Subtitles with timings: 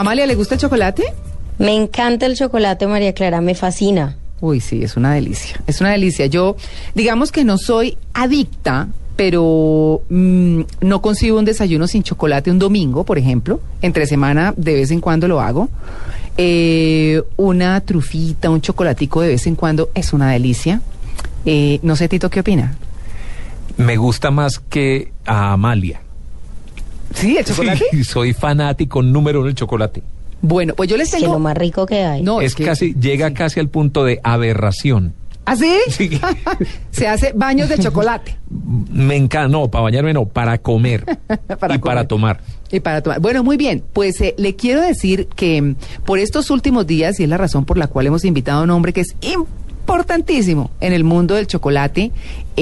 [0.00, 1.04] Amalia, ¿le gusta el chocolate?
[1.58, 4.16] Me encanta el chocolate, María Clara, me fascina.
[4.40, 5.60] Uy, sí, es una delicia.
[5.66, 6.24] Es una delicia.
[6.24, 6.56] Yo,
[6.94, 13.04] digamos que no soy adicta, pero mm, no consigo un desayuno sin chocolate un domingo,
[13.04, 13.60] por ejemplo.
[13.82, 15.68] Entre semana de vez en cuando lo hago.
[16.38, 20.80] Eh, una trufita, un chocolatico de vez en cuando es una delicia.
[21.44, 22.74] Eh, no sé, Tito, ¿qué opina?
[23.76, 26.00] Me gusta más que a Amalia.
[27.14, 27.84] Sí, el chocolate.
[27.90, 30.02] Sí, soy fanático número uno del chocolate.
[30.42, 31.34] Bueno, pues yo les Que tengo.
[31.34, 32.22] lo más rico que hay.
[32.22, 33.34] No, es que- casi, llega sí.
[33.34, 35.12] casi al punto de aberración.
[35.46, 35.74] ¿Ah, sí?
[35.90, 36.20] Sí.
[36.90, 38.36] Se hace baños de chocolate.
[38.92, 41.04] Me encanta, no, para bañarme no, para comer
[41.58, 42.40] Para y para tomar.
[42.70, 43.20] Y para tomar.
[43.20, 43.82] Bueno, muy bien.
[43.92, 47.64] Pues eh, le quiero decir que mm, por estos últimos días, y es la razón
[47.64, 51.46] por la cual hemos invitado a un hombre que es importantísimo en el mundo del
[51.46, 52.12] chocolate,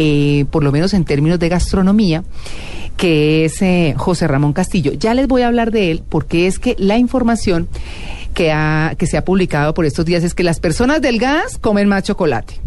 [0.00, 2.22] eh, por lo menos en términos de gastronomía,
[2.96, 4.92] que es eh, José Ramón Castillo.
[4.92, 7.66] Ya les voy a hablar de él porque es que la información
[8.32, 11.88] que, ha, que se ha publicado por estos días es que las personas delgadas comen
[11.88, 12.60] más chocolate.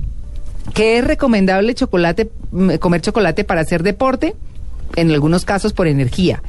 [0.74, 4.36] que es recomendable chocolate, mm, comer chocolate para hacer deporte,
[4.96, 6.42] en algunos casos por energía,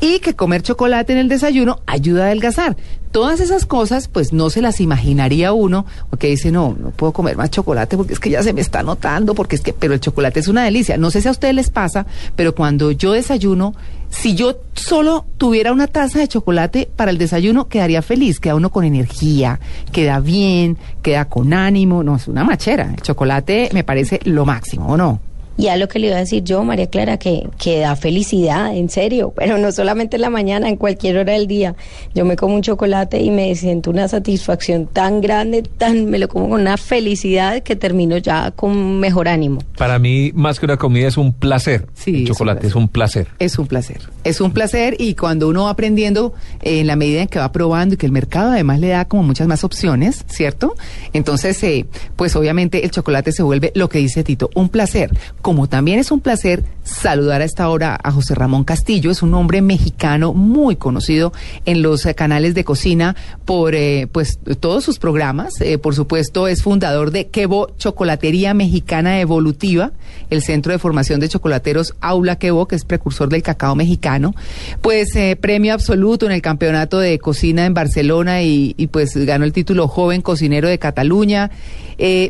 [0.00, 2.76] y que comer chocolate en el desayuno ayuda a adelgazar.
[3.10, 7.36] Todas esas cosas, pues no se las imaginaría uno, porque dice, no, no puedo comer
[7.36, 10.00] más chocolate porque es que ya se me está notando, porque es que, pero el
[10.00, 10.96] chocolate es una delicia.
[10.96, 13.74] No sé si a ustedes les pasa, pero cuando yo desayuno,
[14.10, 18.70] si yo solo tuviera una taza de chocolate para el desayuno, quedaría feliz, queda uno
[18.70, 19.60] con energía,
[19.92, 22.90] queda bien, queda con ánimo, no, es una machera.
[22.94, 25.20] El chocolate me parece lo máximo, ¿o no?
[25.56, 28.74] Y a lo que le iba a decir yo, María Clara, que, que da felicidad,
[28.76, 31.74] en serio, pero no solamente en la mañana, en cualquier hora del día.
[32.14, 36.28] Yo me como un chocolate y me siento una satisfacción tan grande, tan, me lo
[36.28, 39.60] como con una felicidad que termino ya con mejor ánimo.
[39.76, 41.86] Para mí, más que una comida, es un placer.
[41.94, 43.28] Sí, El chocolate es un placer.
[43.38, 44.00] Es un placer.
[44.24, 47.52] Es un placer y cuando uno va aprendiendo eh, en la medida en que va
[47.52, 50.74] probando y que el mercado además le da como muchas más opciones, ¿cierto?
[51.12, 51.86] Entonces, eh,
[52.16, 55.10] pues obviamente el chocolate se vuelve lo que dice Tito, un placer.
[55.44, 59.34] Como también es un placer saludar a esta hora a José Ramón Castillo, es un
[59.34, 61.34] hombre mexicano muy conocido
[61.66, 65.60] en los canales de cocina por eh, pues todos sus programas.
[65.60, 69.92] Eh, por supuesto, es fundador de Quebo Chocolatería Mexicana Evolutiva,
[70.30, 74.34] el centro de formación de chocolateros Aula Quebo, que es precursor del cacao mexicano.
[74.80, 79.44] Pues eh, premio absoluto en el campeonato de cocina en Barcelona y, y, pues ganó
[79.44, 81.50] el título Joven Cocinero de Cataluña.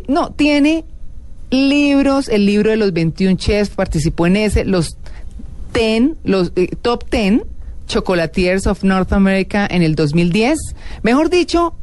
[0.08, 0.84] No, tiene
[1.50, 4.98] libros, el libro de los 21 chefs, participó en ese, los
[5.72, 7.42] 10, los eh, top 10
[7.86, 10.58] chocolatiers of North America en el 2010.
[11.02, 11.74] Mejor dicho,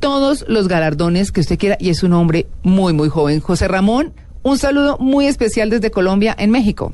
[0.00, 3.40] todos los galardones que usted quiera y es un hombre muy, muy joven.
[3.40, 4.12] José Ramón,
[4.42, 6.92] un saludo muy especial desde Colombia, en México.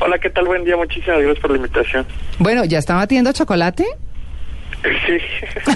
[0.00, 0.46] Hola, ¿qué tal?
[0.46, 2.06] Buen día, muchísimas gracias por la invitación.
[2.38, 3.86] Bueno, ¿ya está batiendo chocolate?
[4.82, 5.18] Sí,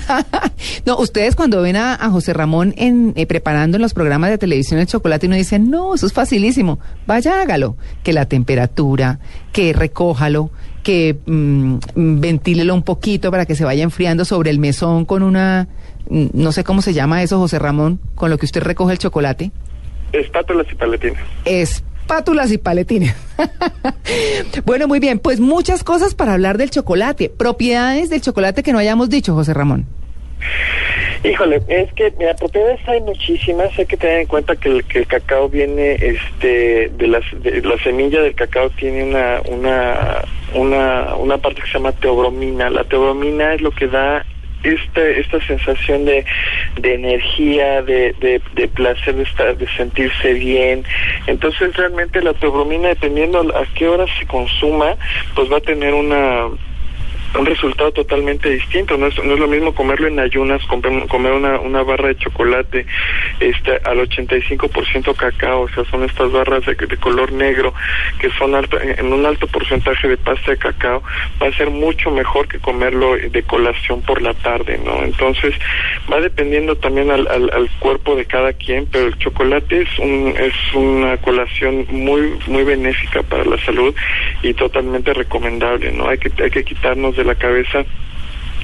[0.86, 4.38] no, ustedes cuando ven a, a José Ramón en, eh, preparando en los programas de
[4.38, 6.78] televisión el chocolate, no dicen, no, eso es facilísimo.
[7.06, 7.76] Vaya, hágalo.
[8.02, 9.18] Que la temperatura,
[9.52, 10.50] que recójalo,
[10.82, 15.22] que mm, mm, ventílelo un poquito para que se vaya enfriando sobre el mesón con
[15.22, 15.68] una,
[16.08, 18.98] mm, no sé cómo se llama eso, José Ramón, con lo que usted recoge el
[18.98, 19.50] chocolate.
[20.12, 21.22] espátulas y paletinas.
[21.44, 21.82] Espátulas
[22.50, 23.14] y paletines.
[24.64, 27.28] bueno, muy bien, pues muchas cosas para hablar del chocolate.
[27.28, 29.86] Propiedades del chocolate que no hayamos dicho, José Ramón.
[31.24, 33.76] Híjole, es que mira, propiedades hay muchísimas.
[33.78, 37.62] Hay que tener en cuenta que el, que el cacao viene, este, de las, de
[37.62, 40.22] la semilla del cacao tiene una, una,
[40.54, 42.68] una, una parte que se llama teobromina.
[42.68, 44.24] La teobromina es lo que da
[44.64, 46.24] esta, esta sensación de,
[46.76, 48.14] de energía, de,
[48.54, 50.84] de, placer, de, estar, de sentirse bien.
[51.26, 54.96] Entonces realmente la teobromina, dependiendo a qué hora se consuma,
[55.34, 56.48] pues va a tener una
[57.38, 58.96] un resultado totalmente distinto.
[58.96, 62.86] No es, no es lo mismo comerlo en ayunas, comer, una, una barra de chocolate
[63.40, 67.74] este, al 85% cacao, o sea, son estas barras de, de color negro
[68.18, 71.02] que son alto, en un alto porcentaje de pasta de cacao,
[71.42, 75.02] va a ser mucho mejor que comerlo de colación por la tarde, ¿no?
[75.02, 75.54] Entonces,
[76.12, 80.34] va dependiendo también al, al, al cuerpo de cada quien, pero el chocolate es, un,
[80.38, 83.94] es una colación muy, muy benéfica para la salud
[84.42, 86.08] y totalmente recomendable, ¿no?
[86.08, 87.84] Hay que, hay que quitarnos de la cabeza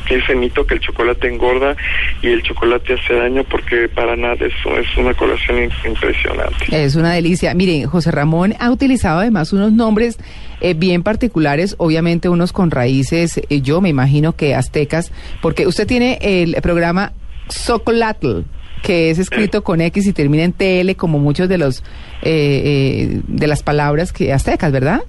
[0.08, 1.76] ese mito que el chocolate engorda
[2.22, 6.66] y el chocolate hace daño porque para nada eso es una colación impresionante.
[6.70, 7.54] Es una delicia.
[7.54, 10.18] Mire, José Ramón ha utilizado además unos nombres
[10.60, 15.86] eh, bien particulares, obviamente unos con raíces, eh, yo me imagino que aztecas, porque usted
[15.86, 17.12] tiene el programa
[17.48, 18.42] Socolatl,
[18.82, 21.80] que es escrito con X y termina en TL, como muchos de los
[22.22, 25.02] eh, eh, de las palabras que aztecas, ¿verdad?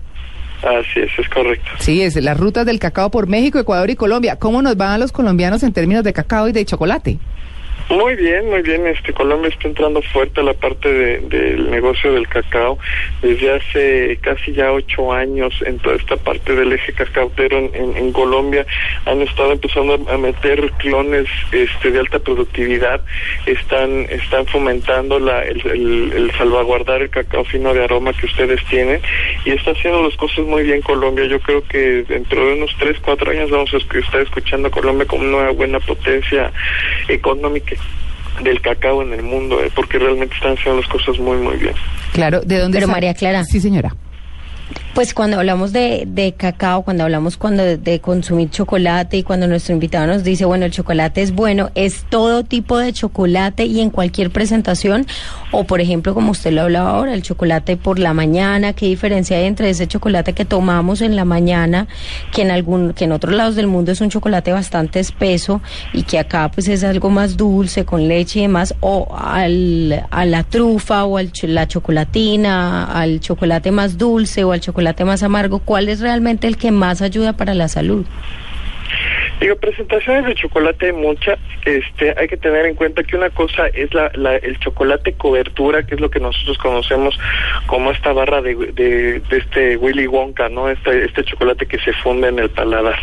[0.63, 1.72] Así es, es correcto.
[1.80, 4.38] Sí, es las rutas del cacao por México, Ecuador y Colombia.
[4.38, 7.19] ¿Cómo nos van a los colombianos en términos de cacao y de chocolate?
[7.92, 8.88] Muy bien, muy bien.
[8.88, 12.80] Este Colombia está entrando fuerte a la parte de- del negocio del cacao
[13.22, 18.66] desde hace casi ya ocho años en toda esta parte del eje cacautero en, Colombia
[19.06, 23.02] han estado empezando a, meter clones este de alta productividad.
[23.46, 28.64] Están están fomentando la, el, el- el salvaguardar el cacao fino de aroma que ustedes
[28.70, 29.02] tienen
[29.44, 31.26] y está haciendo las cosas muy bien Colombia.
[31.26, 35.06] Yo creo que dentro de unos tres cuatro años vamos a estar escuchando a Colombia
[35.06, 36.52] como una buena potencia
[37.10, 37.76] económica
[38.44, 41.74] del cacao en el mundo, eh, porque realmente están haciendo las cosas muy, muy bien.
[42.13, 43.44] Claro, ¿de dónde Pero María Clara.
[43.44, 43.94] Sí, señora.
[44.94, 49.74] Pues cuando hablamos de, de cacao, cuando hablamos cuando de, consumir chocolate y cuando nuestro
[49.74, 53.90] invitado nos dice, bueno, el chocolate es bueno, ¿es todo tipo de chocolate y en
[53.90, 55.08] cualquier presentación?
[55.52, 59.38] O por ejemplo, como usted lo hablaba ahora, el chocolate por la mañana, ¿qué diferencia
[59.38, 61.88] hay entre ese chocolate que tomamos en la mañana,
[62.34, 65.62] que en algún, que en otros lados del mundo es un chocolate bastante espeso
[65.94, 70.26] y que acá pues es algo más dulce, con leche y demás, o al, a
[70.26, 75.60] la trufa o al, la chocolatina, al chocolate más dulce o al chocolate más amargo,
[75.66, 78.07] ¿cuál es realmente el que más ayuda para la salud?
[79.42, 81.40] Digo, presentaciones de chocolate hay muchas.
[81.66, 85.84] Este, hay que tener en cuenta que una cosa es la, la- el chocolate cobertura,
[85.84, 87.20] que es lo que nosotros conocemos
[87.66, 90.70] como esta barra de, de, de este Willy Wonka, ¿no?
[90.70, 93.00] Este, este chocolate que se funde en el paladar.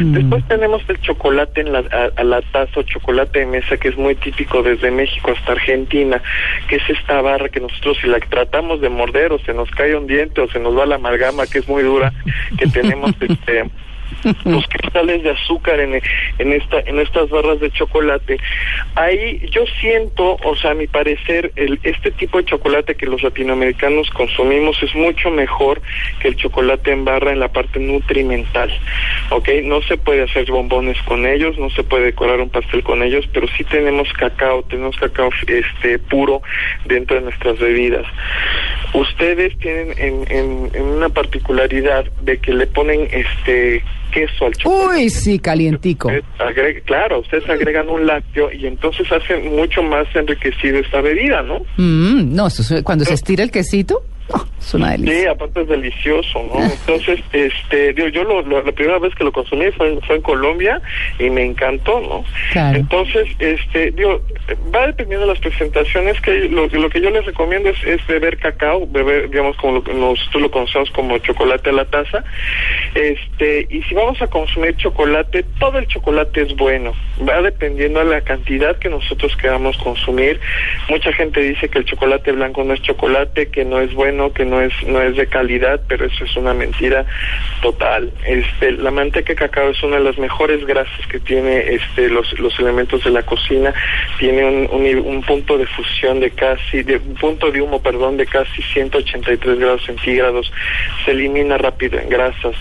[0.00, 3.88] Después tenemos el chocolate en la, a, a la taza o chocolate de mesa, que
[3.88, 6.22] es muy típico desde México hasta Argentina,
[6.68, 9.94] que es esta barra que nosotros si la tratamos de morder o se nos cae
[9.94, 12.12] un diente o se nos va la amalgama, que es muy dura,
[12.58, 13.64] que tenemos este
[14.44, 16.00] los cristales de azúcar en,
[16.38, 18.38] en esta en estas barras de chocolate.
[18.94, 23.22] Ahí yo siento o sea a mi parecer el, este tipo de chocolate que los
[23.22, 25.82] latinoamericanos consumimos es mucho mejor
[26.20, 28.70] que el chocolate en barra en la parte nutrimental
[29.30, 33.02] ok no se puede hacer bombones con ellos no se puede decorar un pastel con
[33.02, 36.42] ellos pero sí tenemos cacao tenemos cacao este puro
[36.86, 38.06] dentro de nuestras bebidas
[38.94, 45.00] ustedes tienen en, en, en una particularidad de que le ponen este queso al chocolate
[45.04, 46.08] Uy, sí, calientico.
[46.08, 51.42] Ustedes agreg- claro, ustedes agregan un lácteo y entonces hacen mucho más enriquecido esta bebida,
[51.42, 51.60] ¿no?
[51.78, 52.48] Mm, no,
[52.84, 55.20] cuando se estira el quesito, oh, es una delicia.
[55.22, 56.62] Sí, aparte es delicioso, ¿no?
[56.64, 60.16] Entonces, este, digo, yo lo, lo- la primera vez que lo consumí fue, en- fue
[60.16, 60.80] en Colombia
[61.18, 62.24] y me encantó, ¿no?
[62.52, 62.78] Claro.
[62.78, 64.20] Entonces, este, digo,
[64.74, 68.38] va dependiendo de las presentaciones que lo, lo que yo les recomiendo es, es beber
[68.38, 72.24] cacao, beber, digamos, como lo, nosotros lo conocemos como chocolate a la taza,
[72.94, 76.92] este, y si vamos a consumir chocolate, todo el chocolate es bueno,
[77.28, 80.40] va dependiendo de la cantidad que nosotros queramos consumir.
[80.88, 84.44] Mucha gente dice que el chocolate blanco no es chocolate, que no es bueno, que
[84.44, 87.06] no es no es de calidad, pero eso es una mentira
[87.62, 88.12] total.
[88.26, 92.38] Este, la manteca de cacao es una de las mejores grasas que tiene este los
[92.38, 93.72] los elementos de la cocina,
[94.18, 98.16] tiene un, un, un punto de fusión de casi de un punto de humo, perdón,
[98.16, 100.52] de casi 183 grados centígrados.
[101.04, 102.54] Se elimina rápido en grasas.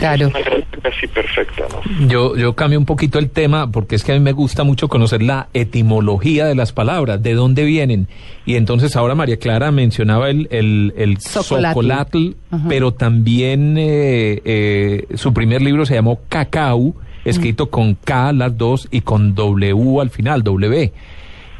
[0.00, 0.28] Claro.
[0.28, 2.08] Es una grasa casi perfecta, ¿no?
[2.08, 4.88] Yo, yo cambio un poquito el tema porque es que a mí me gusta mucho
[4.88, 8.08] conocer la etimología de las palabras, de dónde vienen.
[8.46, 12.30] Y entonces ahora María Clara mencionaba el, el, el Socolatl.
[12.68, 16.94] pero también eh, eh, su primer libro se llamó Cacao,
[17.26, 20.92] escrito con K las dos y con W al final, W.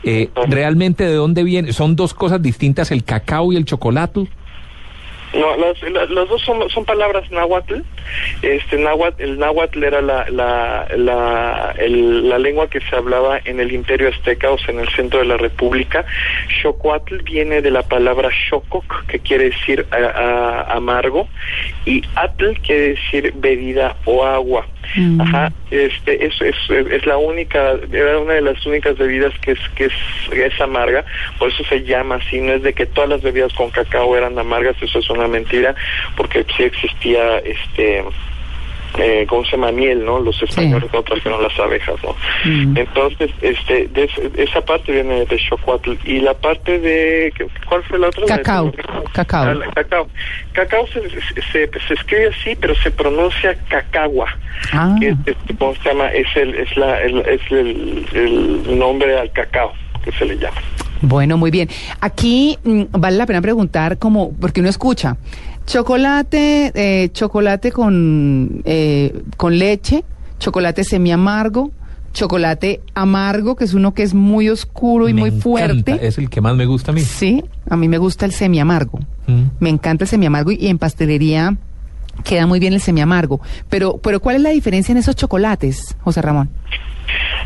[0.02, 1.74] Eh, ¿Realmente de dónde viene?
[1.74, 4.26] ¿Son dos cosas distintas el cacao y el chocolate?
[5.34, 7.74] No, las, la- las dos son, son palabras náhuatl.
[8.42, 13.60] Este náhuatl, el náhuatl era la la, la, el- la lengua que se hablaba en
[13.60, 16.04] el Imperio Azteca, o sea, en el centro de la República.
[16.62, 21.28] Xocuatl viene de la palabra xococ, que quiere decir a- a- amargo,
[21.84, 24.66] y atl quiere decir bebida o agua.
[24.96, 25.20] Mm.
[25.20, 29.58] Ajá, este, es, es, es la única, era una de las únicas bebidas que es,
[29.76, 29.92] que es,
[30.32, 31.04] es amarga,
[31.38, 34.38] por eso se llama así, no es de que todas las bebidas con cacao eran
[34.38, 35.74] amargas, eso es una mentira,
[36.16, 37.99] porque sí existía, este,
[38.98, 39.70] eh, ¿cómo se llama?
[39.70, 40.18] Miel, ¿no?
[40.18, 42.14] Los españoles no trajeron las abejas, ¿no?
[42.44, 42.76] Mm.
[42.76, 45.92] Entonces, este, de es- esa parte viene de Xocuatl.
[46.04, 48.26] Y la parte de, ¿qué- ¿cuál fue la otra?
[48.26, 48.72] Cacao,
[49.12, 49.44] cacao.
[49.44, 50.08] Ah, la- cacao.
[50.52, 51.08] Cacao se,
[51.52, 54.26] se, se escribe así, pero se pronuncia cacagua.
[54.72, 54.96] Ah.
[54.98, 56.08] Que es, es- ¿Cómo se llama?
[56.08, 59.72] Es el, es la, el, es el, el nombre al cacao
[60.04, 60.56] que se le llama.
[61.02, 61.68] Bueno, muy bien.
[62.00, 65.16] Aquí mm, vale la pena preguntar como, porque uno escucha,
[65.70, 70.04] chocolate, eh, chocolate con, eh, con leche,
[70.40, 71.70] chocolate semi amargo,
[72.12, 75.92] chocolate amargo, que es uno que es muy oscuro y Me muy fuerte.
[75.92, 77.02] encanta, Es el que más me gusta a mí.
[77.02, 78.98] Sí, a mí me gusta el semi amargo.
[79.28, 79.42] Mm.
[79.60, 81.56] Me encanta el semi amargo y, y en pastelería
[82.24, 83.40] queda muy bien el semi amargo.
[83.68, 86.50] Pero, pero ¿cuál es la diferencia en esos chocolates, José Ramón?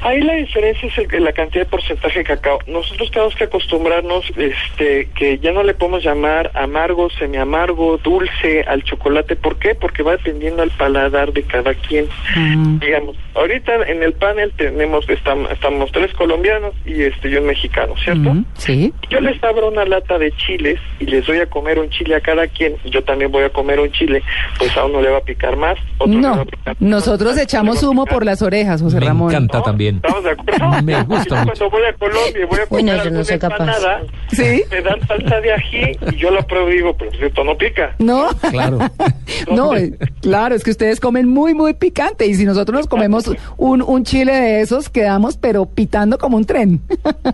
[0.02, 2.58] Ahí la diferencia es el- la cantidad de porcentaje de cacao.
[2.66, 8.82] Nosotros tenemos que acostumbrarnos este, que ya no le podemos llamar amargo, semiamargo, dulce al
[8.84, 9.36] chocolate.
[9.36, 9.74] ¿Por qué?
[9.74, 12.06] Porque va dependiendo al paladar de cada quien.
[12.36, 12.78] Mm.
[12.80, 17.94] Digamos, ahorita en el panel tenemos, estamos, estamos tres colombianos y este y un mexicano,
[18.02, 18.34] ¿cierto?
[18.34, 18.92] Mm, sí.
[19.10, 22.20] Yo les abro una lata de chiles y les doy a comer un chile a
[22.20, 22.74] cada quien.
[22.84, 24.22] Yo también voy a comer un chile,
[24.58, 25.78] pues a uno le va a picar más.
[25.98, 28.98] Otro le va No, a picar nosotros otro le echamos humo por las orejas, José
[29.00, 29.30] Me Ramón.
[29.30, 29.62] encanta ¿no?
[29.64, 29.96] también.
[29.96, 30.70] ¿Estamos de acuerdo?
[30.82, 31.68] Me gusta mucho.
[31.68, 33.54] Cuando voy a Colombia y voy a Uy, comer no, yo no alguna soy capaz.
[33.60, 34.62] empanada, ¿Sí?
[34.70, 37.94] me dan salsa de ají y yo la pruebo y digo, pero esto no pica.
[37.98, 38.78] No, Claro.
[39.50, 43.30] no, eh, claro, es que ustedes comen muy, muy picante y si nosotros nos comemos
[43.56, 46.80] un, un chile de esos, quedamos pero pitando como un tren.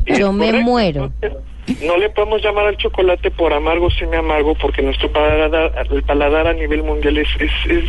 [0.07, 0.65] Yo me correcto.
[0.71, 1.13] muero.
[1.21, 1.43] Entonces,
[1.85, 6.47] no le podemos llamar al chocolate por amargo o semi-amargo porque nuestro paladar, el paladar
[6.47, 7.29] a nivel mundial es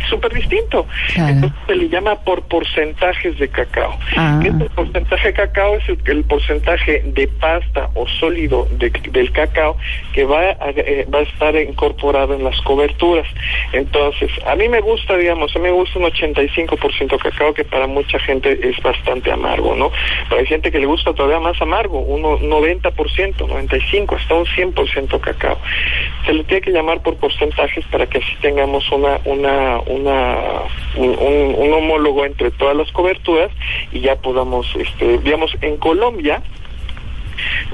[0.08, 0.86] súper distinto.
[1.14, 1.32] Claro.
[1.34, 3.96] Entonces se le llama por porcentajes de cacao.
[4.16, 4.38] Ah.
[4.42, 5.76] ¿Qué es el porcentaje de cacao?
[5.76, 9.76] Es el, el porcentaje de pasta o sólido de- del cacao
[10.12, 13.26] que va a, eh, va a estar incorporado en las coberturas.
[13.72, 17.86] Entonces, a mí me gusta, digamos, a mí me gusta un 85% cacao que para
[17.86, 19.90] mucha gente es bastante amargo, ¿no?
[20.28, 23.46] Pero hay gente que le gusta todavía más amargo, un 90%,
[23.78, 25.58] 95%, hasta un 100% cacao.
[26.26, 30.36] Se le tiene que llamar por porcentajes para que así tengamos una, una, una,
[30.96, 33.50] un, un- un homólogo entre todas las coberturas
[33.92, 36.42] y ya podamos, este, digamos, en Colombia,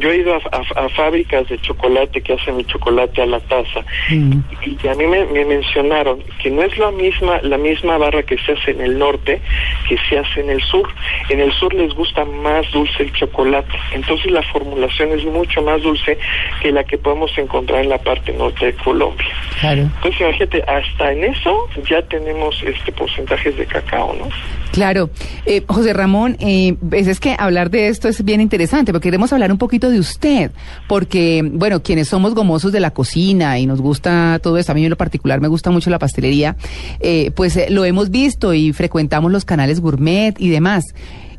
[0.00, 3.40] yo he ido a, a- a fábricas de chocolate que hacen el chocolate a la
[3.40, 4.40] taza Mm.
[4.82, 8.36] y a mí me, me mencionaron que no es la misma la misma barra que
[8.38, 9.40] se hace en el norte
[9.88, 10.88] que se hace en el sur.
[11.28, 15.82] En el sur les gusta más dulce el chocolate, entonces la formulación es mucho más
[15.82, 16.18] dulce
[16.60, 19.26] que la que podemos encontrar en la parte norte de Colombia.
[19.60, 19.82] Claro.
[19.82, 24.28] Entonces imagínate, hasta en eso ya tenemos este porcentajes de cacao, ¿no?
[24.72, 25.10] Claro.
[25.46, 29.32] Eh, José Ramón, eh, pues es que hablar de esto es bien interesante, porque queremos
[29.32, 30.50] hablar un poquito de usted,
[30.88, 34.84] porque, bueno, quienes somos gomosos de la cocina y nos gusta todo esto, a mí
[34.84, 36.56] en lo particular me gusta mucho la pastelería,
[37.00, 40.84] eh, pues eh, lo hemos visto y frecuentamos los canales gourmet y demás.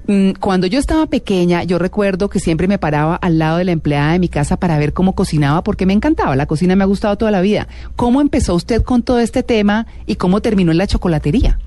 [0.08, 3.72] Mm, Cuando yo estaba pequeña, yo recuerdo que siempre me paraba al lado de la
[3.74, 6.36] empleada de mi casa para ver cómo cocinaba, porque me encantaba.
[6.36, 7.68] La cocina me ha gustado toda la vida.
[7.96, 11.60] ¿Cómo empezó usted con todo este tema y cómo terminó en la chocolatería?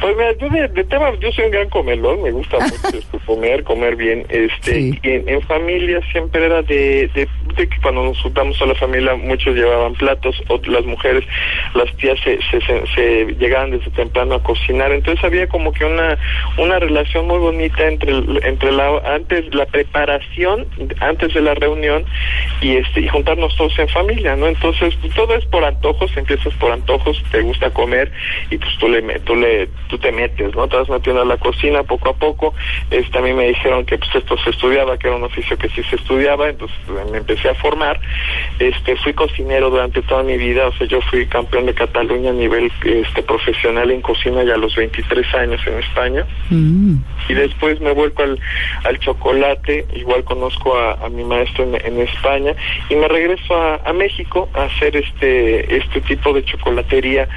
[0.00, 3.18] Pues mira, yo de, de tema, yo soy un gran comelón, me gusta mucho este,
[3.26, 4.98] comer, comer bien, este, Sí.
[5.02, 8.74] y en, en familia siempre era de, de, de que cuando nos juntamos a la
[8.74, 11.24] familia muchos llevaban platos, o las mujeres,
[11.74, 15.84] las tías se, se, se, se llegaban desde temprano a cocinar, entonces había como que
[15.84, 16.16] una,
[16.58, 18.12] una relación muy bonita entre,
[18.48, 20.66] entre la, antes, la preparación,
[21.00, 22.04] antes de la reunión,
[22.60, 24.46] y este, y juntarnos todos en familia, ¿no?
[24.46, 28.10] Entonces, todo es por antojos, empiezas por antojos, te gusta comer,
[28.50, 30.68] y pues tú le, tú le, tú te metes, ¿no?
[30.68, 32.54] Te vas metiendo a la cocina poco a poco.
[32.90, 35.68] Este, a mí me dijeron que pues esto se estudiaba, que era un oficio que
[35.70, 38.00] sí se estudiaba, entonces pues, me empecé a formar.
[38.58, 42.34] Este, fui cocinero durante toda mi vida, o sea, yo fui campeón de Cataluña a
[42.34, 46.96] nivel este profesional en cocina ya a los 23 años en España Mm.
[47.28, 48.38] y después me vuelco al,
[48.84, 52.54] al chocolate, igual conozco a, a mi maestro en, en España
[52.88, 57.28] y me regreso a, a México a hacer este este tipo de chocolatería.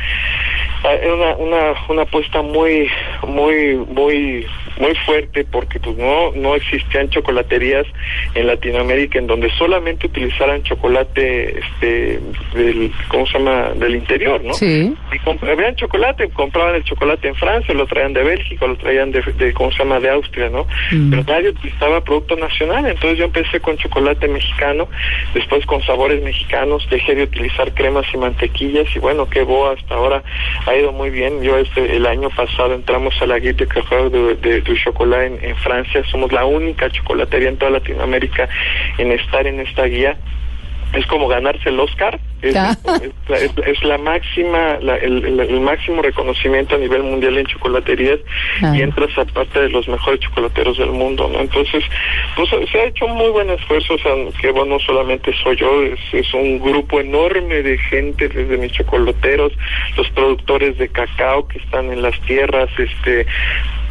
[0.86, 2.90] Ah, una, una, una apuesta muy,
[3.26, 4.46] muy, muy,
[4.80, 7.86] muy fuerte porque pues no no existían chocolaterías
[8.36, 12.20] en Latinoamérica en donde solamente utilizaran chocolate este
[12.56, 14.94] del cómo se llama del interior no Sí.
[15.12, 19.12] y comp- habían chocolate compraban el chocolate en Francia lo traían de Bélgica lo traían
[19.12, 21.10] de, de cómo se llama de Austria no Mm.
[21.12, 22.86] pero nadie utilizaba producto nacional.
[22.86, 24.88] Entonces yo empecé con chocolate mexicano
[25.34, 29.96] después con sabores mexicanos dejé de utilizar cremas y mantequillas y bueno que boa hasta
[29.96, 30.24] ahora
[30.66, 31.42] ha ido muy bien.
[31.42, 35.56] Yo este el año pasado entramos a la Guía de, de, du Chocolat en, en
[35.58, 36.04] Francia.
[36.12, 38.50] Somos la única chocolatería en toda Latinoamérica
[38.98, 40.18] en estar en esta guía.
[40.94, 42.20] Es como ganarse el Oscar.
[42.44, 42.54] Es,
[43.02, 47.46] es- es- es la máxima la- el, el- el máximo reconocimiento a nivel mundial en
[47.46, 48.20] chocolaterías
[48.62, 48.74] Ah.
[48.76, 51.84] y entras a parte de los mejores chocolateros del mundo no entonces
[52.36, 53.94] pues se ha hecho muy buen esfuerzo.
[53.96, 54.12] O sea
[54.42, 58.74] que bueno no solamente soy yo es, es un grupo enorme de gente desde mis
[58.74, 59.54] chocolateros
[59.96, 63.26] los productores de cacao que están en las tierras este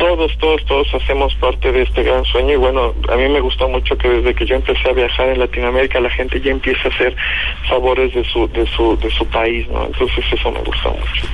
[0.03, 3.69] todos, todos, todos hacemos parte de este gran sueño y bueno, a mí me gustó
[3.69, 6.93] mucho que desde que yo empecé a viajar en Latinoamérica la gente ya empieza a
[6.93, 7.15] hacer
[7.69, 9.87] sabores de su, de su, de su país, ¿no?
[9.87, 11.27] Entonces eso me gustó mucho.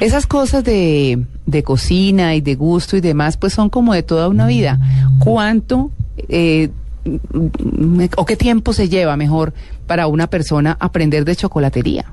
[0.00, 4.28] Esas cosas de, de cocina y de gusto y demás, pues son como de toda
[4.28, 4.78] una vida.
[5.18, 5.90] ¿Cuánto
[6.28, 6.68] eh,
[8.16, 9.54] o qué tiempo se lleva mejor
[9.86, 12.04] para una persona aprender de chocolatería?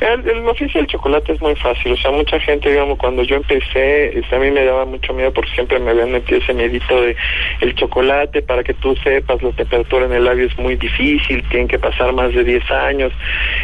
[0.00, 3.34] El, el oficio del chocolate es muy fácil, o sea, mucha gente, digamos, cuando yo
[3.36, 7.00] empecé, este, a mí me daba mucho miedo porque siempre me habían metido ese miedito
[7.02, 7.16] de
[7.60, 11.66] el chocolate, para que tú sepas, la temperatura en el labio es muy difícil, tienen
[11.66, 13.12] que pasar más de 10 años,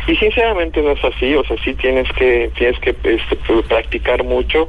[0.08, 4.24] y sinceramente no es así, o sea, sí tienes que, tienes que este, pr- practicar
[4.24, 4.68] mucho,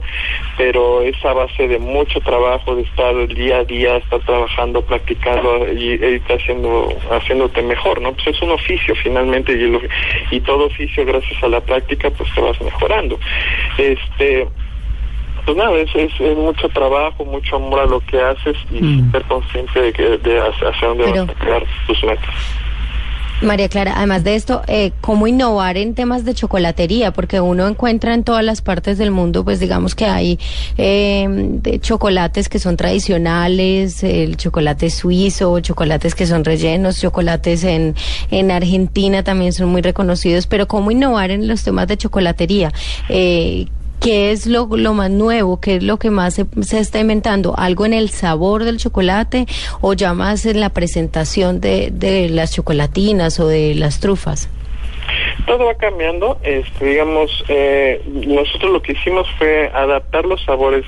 [0.58, 5.68] pero es a base de mucho trabajo, de estar día a día, estar trabajando, practicando
[5.74, 8.14] y, e irte haciendo, haciéndote mejor, ¿no?
[8.14, 9.90] Pues es un oficio finalmente y, el-
[10.30, 13.18] y todo oficio gracias a la práctica pues te vas mejorando.
[13.78, 14.48] Este,
[15.46, 19.12] pues nada, es, es, es mucho trabajo, mucho amor a lo que haces y Mm.
[19.12, 22.36] ser consciente de, que, de hacia dónde Pero- vas a tus metas.
[23.42, 27.12] María Clara, además de esto, eh, ¿cómo innovar en temas de chocolatería?
[27.12, 30.40] Porque uno encuentra en todas las partes del mundo, pues digamos que hay
[30.78, 37.96] eh, chocolates que son tradicionales, el chocolate suizo, chocolates que son rellenos, chocolates en,
[38.32, 42.72] en Argentina también son muy reconocidos, pero ¿cómo innovar en los temas de chocolatería?
[43.10, 43.68] Eh,
[44.06, 45.60] ¿Qué es lo, lo más nuevo?
[45.60, 47.58] ¿Qué es lo que más se, se está inventando?
[47.58, 49.48] ¿Algo en el sabor del chocolate
[49.82, 54.48] o ya más en la presentación de, de las chocolatinas o de las trufas?
[55.46, 60.84] Todo va cambiando, este, digamos, eh, nosotros lo que hicimos fue adaptar los sabores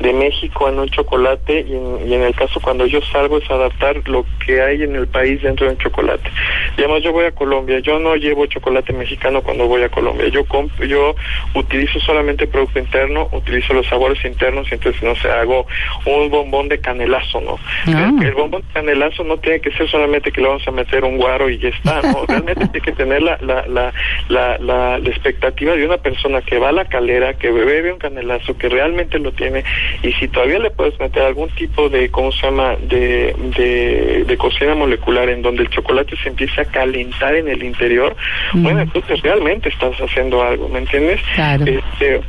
[0.00, 3.50] de México a un chocolate y en, y en el caso cuando yo salgo es
[3.50, 6.30] adaptar lo que hay en el país dentro de un chocolate.
[6.76, 10.44] Digamos, yo voy a Colombia, yo no llevo chocolate mexicano cuando voy a Colombia, yo
[10.46, 11.14] comp- yo
[11.54, 15.66] utilizo solamente producto interno, utilizo los sabores internos y entonces, no sé, hago
[16.06, 17.58] un bombón de canelazo, ¿no?
[17.88, 18.10] Ah.
[18.20, 21.04] El, el bombón de canelazo no tiene que ser solamente que le vamos a meter
[21.04, 22.24] un guaro y ya está, ¿no?
[22.28, 23.87] Realmente tiene que tener la, la, la,
[24.28, 27.98] la, la, la expectativa de una persona que va a la calera, que bebe un
[27.98, 29.64] canelazo, que realmente lo tiene,
[30.02, 34.36] y si todavía le puedes meter algún tipo de, ¿cómo se llama?, de, de, de
[34.36, 38.16] cocina molecular en donde el chocolate se empiece a calentar en el interior,
[38.52, 38.62] Mm.
[38.62, 41.20] bueno, entonces realmente estás haciendo algo, ¿me entiendes?
[41.34, 41.64] Claro.
[41.66, 42.20] Este,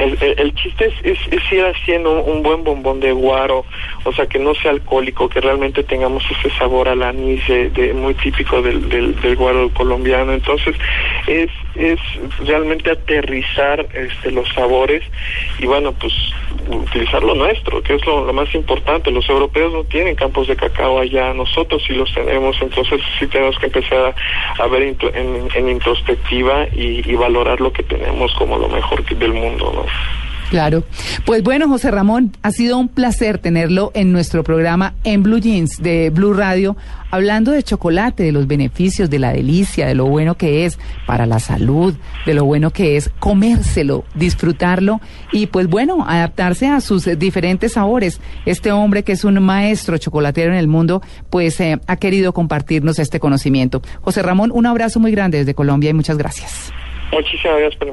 [0.00, 3.64] el, chiste es, es, es ir haciendo un, un buen bombón de guaro,
[4.04, 7.92] o sea, que no sea alcohólico, que realmente tengamos ese sabor al anís de, de-
[7.92, 10.32] muy típico del, del, del guaro colombiano.
[10.32, 10.74] Entonces,
[11.26, 11.98] es, es
[12.44, 15.02] realmente aterrizar este, los sabores
[15.58, 16.12] y, bueno, pues
[16.74, 19.10] utilizar lo nuestro, que es lo, más importante.
[19.10, 23.58] Los europeos no tienen campos de cacao allá, nosotros sí los tenemos, entonces sí tenemos
[23.58, 24.14] que empezar
[24.58, 29.32] a, ver en introspectiva y, y valorar lo que tenemos como lo mejor que- del
[29.32, 30.29] mundo, ¿no?
[30.50, 30.82] Claro.
[31.24, 35.80] Pues bueno, José Ramón, ha sido un placer tenerlo en nuestro programa en Blue Jeans
[35.80, 36.76] de Blue Radio,
[37.12, 41.24] hablando de chocolate, de los beneficios, de la delicia, de lo bueno que es para
[41.24, 41.94] la salud,
[42.26, 48.20] de lo bueno que es comérselo, disfrutarlo y pues bueno, adaptarse a sus diferentes sabores.
[48.44, 52.98] Este hombre que es un maestro chocolatero en el mundo, pues eh, ha querido compartirnos
[52.98, 53.82] este conocimiento.
[54.00, 56.72] José Ramón, un abrazo muy grande desde Colombia y muchas gracias.
[57.12, 57.90] Muchísimas gracias por.